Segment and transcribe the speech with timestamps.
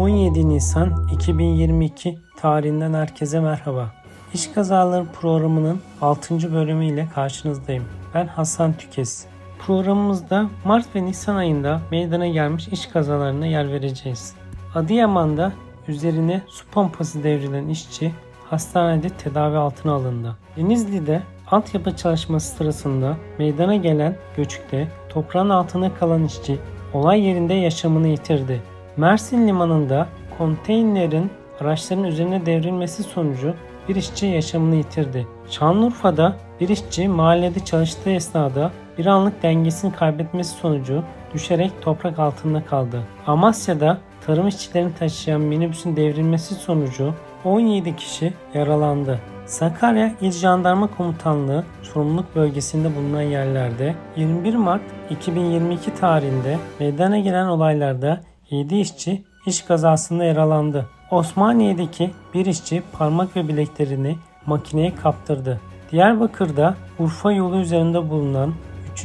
[0.00, 3.90] Nisan 2022 tarihinden herkese merhaba.
[4.34, 6.54] İş Kazaları programının 6.
[6.54, 7.84] bölümüyle karşınızdayım.
[8.14, 9.26] Ben Hasan Tükes.
[9.58, 14.34] Programımızda Mart ve Nisan ayında meydana gelmiş iş kazalarına yer vereceğiz.
[14.74, 15.52] Adıyaman'da
[15.88, 18.12] üzerine su pompası devrilen işçi
[18.44, 20.36] hastanede tedavi altına alındı.
[20.56, 26.58] Denizli'de altyapı çalışması sırasında meydana gelen göçükte toprağın altına kalan işçi
[26.94, 28.62] olay yerinde yaşamını yitirdi.
[29.00, 33.54] Mersin limanında konteynerin araçların üzerine devrilmesi sonucu
[33.88, 35.26] bir işçi yaşamını yitirdi.
[35.50, 41.02] Şanlıurfa'da bir işçi mahallede çalıştığı esnada bir anlık dengesini kaybetmesi sonucu
[41.34, 43.02] düşerek toprak altında kaldı.
[43.26, 47.14] Amasya'da tarım işçilerini taşıyan minibüsün devrilmesi sonucu
[47.44, 49.20] 17 kişi yaralandı.
[49.46, 58.20] Sakarya İl Jandarma Komutanlığı sorumluluk bölgesinde bulunan yerlerde 21 Mart 2022 tarihinde meydana gelen olaylarda
[58.50, 60.86] 7 işçi iş kazasında yaralandı.
[61.10, 65.60] Osmaniye'deki bir işçi parmak ve bileklerini makineye kaptırdı.
[65.92, 68.54] Diyarbakır'da Urfa yolu üzerinde bulunan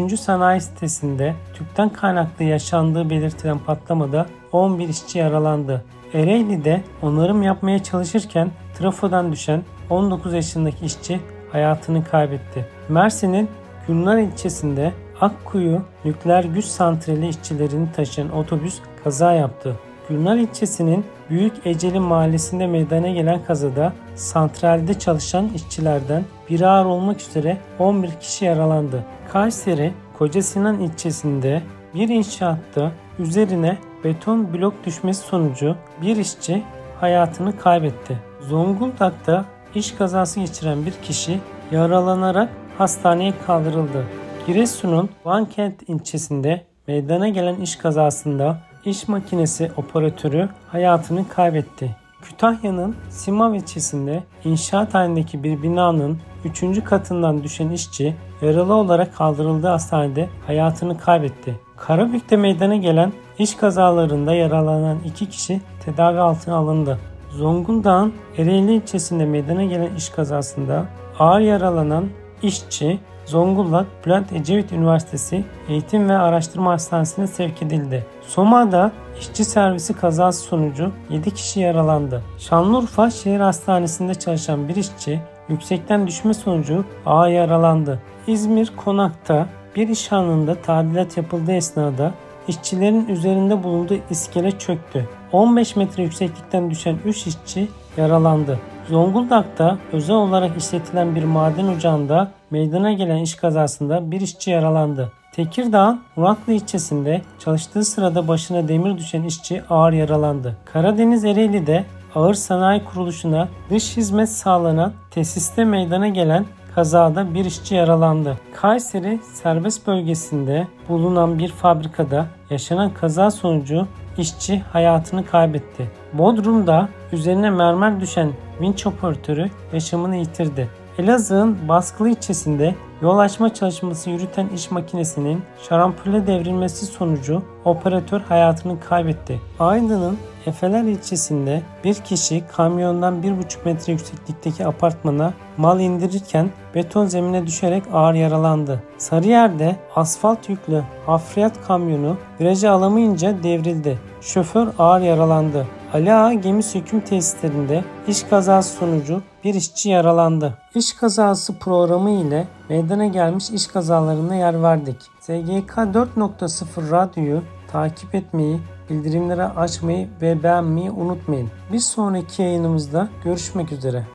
[0.02, 0.20] 3.
[0.20, 5.84] sanayi sitesinde tüpten kaynaklı yaşandığı belirtilen patlamada 11 işçi yaralandı.
[6.14, 11.20] Ereğli'de onarım yapmaya çalışırken trafodan düşen 19 yaşındaki işçi
[11.52, 12.66] hayatını kaybetti.
[12.90, 13.50] Mersin'in
[13.88, 19.75] Gülnar ilçesinde Akkuyu Nükleer Güç Santrali işçilerini taşıyan otobüs kaza yaptı.
[20.09, 27.58] Gülnar ilçesinin Büyük Eceli mahallesinde meydana gelen kazada santralde çalışan işçilerden biri ağır olmak üzere
[27.80, 29.06] 11 kişi yaralandı.
[29.34, 31.62] Kayseri Koca Sinan ilçesinde
[31.94, 36.64] bir inşaatta üzerine beton blok düşmesi sonucu bir işçi
[37.00, 38.19] hayatını kaybetti.
[38.42, 41.40] Zonguldak'ta iş kazası geçiren bir kişi
[41.72, 44.06] yaralanarak hastaneye kaldırıldı.
[44.47, 51.96] Giresun'un Vankent ilçesinde meydana gelen iş kazasında iş makinesi operatörü hayatını kaybetti.
[52.22, 56.84] Kütahya'nın Simav ilçesinde inşaat halindeki bir binanın 3.
[56.84, 61.59] katından düşen işçi yaralı olarak kaldırıldığı hastanede hayatını kaybetti.
[61.78, 67.00] Karabük'te meydana gelen iş kazalarında yaralanan iki kişi tedavi altına alındı.
[67.29, 70.85] Zonguldak'ın Ereğli ilçesinde meydana gelen iş kazasında
[71.19, 72.09] ağır yaralanan
[72.44, 78.06] işçi Zonguldak Bülent Ecevit Üniversitesi Eğitim ve Araştırma Hastanesi'ne sevk edildi.
[78.28, 82.22] Soma'da işçi servisi kazası sonucu 7 kişi yaralandı.
[82.38, 85.19] Şanlıurfa Şehir Hastanesi'nde çalışan bir işçi
[85.50, 88.00] yüksekten düşme sonucu ağır yaralandı.
[88.28, 92.12] İzmir Konak'ta bir iş anında tadilat yapıldığı esnada
[92.47, 95.09] işçilerin üzerinde bulunduğu iskele çöktü.
[95.31, 98.59] 15 metre yükseklikten düşen 3 işçi yaralandı.
[98.90, 105.12] Zonguldak'ta özel olarak işletilen bir maden ocağında meydana gelen iş kazasında bir işçi yaralandı.
[105.32, 110.58] Tekirdağ, Muratlı ilçesinde çalıştığı sırada başına demir düşen işçi ağır yaralandı.
[110.66, 111.86] Karadeniz Ereğli'de
[112.16, 116.46] ağır sanayi kuruluşuna dış hizmet sağlanan tesiste meydana gelen
[116.76, 118.38] kazada bir işçi yaralandı.
[118.54, 123.88] Kayseri serbest bölgesinde bulunan bir fabrikada yaşanan kaza sonucu
[124.18, 125.92] işçi hayatını kaybetti.
[126.14, 130.70] Bodrum'da üzerine mermer düşen vinç operatörü yaşamını yitirdi.
[131.00, 139.41] Elazığ'ın Baskılı ilçesinde yol açma çalışması yürüten iş makinesinin şarampole devrilmesi sonucu operatör hayatını kaybetti.
[139.59, 147.83] Aydın'ın Efeler ilçesinde bir kişi kamyondan 1,5 metre yükseklikteki apartmana mal indirirken beton zemine düşerek
[147.94, 148.83] ağır yaralandı.
[148.97, 154.00] Sarıyer'de asfalt yüklü hafriyat kamyonu virajı alamayınca devrildi.
[154.22, 155.67] Şoför ağır yaralandı.
[155.94, 160.57] Ali Ağa gemi söküm tesislerinde iş kazası sonucu bir işçi yaralandı.
[160.75, 165.01] İş kazası programı ile meydana gelmiş iş kazalarına yer verdik.
[165.19, 167.41] SGK 4.0 radyoyu
[167.72, 171.50] takip etmeyi, bildirimleri açmayı ve beğenmeyi unutmayın.
[171.72, 174.15] Bir sonraki yayınımızda görüşmek üzere.